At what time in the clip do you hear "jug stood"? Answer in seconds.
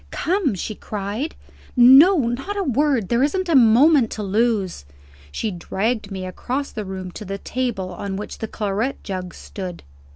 9.03-9.83